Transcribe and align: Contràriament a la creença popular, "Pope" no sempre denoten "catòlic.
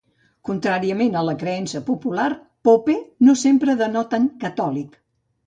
Contràriament 0.47 1.17
a 1.19 1.21
la 1.27 1.35
creença 1.43 1.81
popular, 1.89 2.25
"Pope" 2.69 2.97
no 3.29 3.37
sempre 3.43 3.77
denoten 3.85 4.27
"catòlic. 4.47 4.99